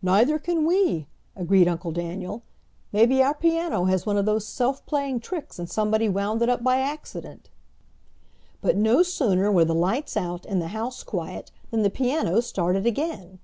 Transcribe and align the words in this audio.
"Neither 0.00 0.38
can 0.38 0.64
we!" 0.64 1.08
agreed 1.34 1.66
Uncle 1.66 1.90
Daniel. 1.90 2.44
"Maybe 2.92 3.20
our 3.20 3.34
piano 3.34 3.86
has 3.86 4.06
one 4.06 4.16
of 4.16 4.24
those 4.24 4.46
self 4.46 4.86
playing 4.86 5.18
tricks, 5.18 5.58
and 5.58 5.68
somebody 5.68 6.08
wound 6.08 6.40
it 6.40 6.48
up 6.48 6.62
by 6.62 6.78
accident." 6.78 7.50
But 8.60 8.76
no 8.76 9.02
sooner 9.02 9.50
were 9.50 9.64
the 9.64 9.74
lights 9.74 10.16
out 10.16 10.46
and 10.46 10.62
the 10.62 10.68
house 10.68 11.02
quiet 11.02 11.50
than 11.72 11.82
the 11.82 11.90
piano 11.90 12.38
started 12.40 12.86
again. 12.86 13.40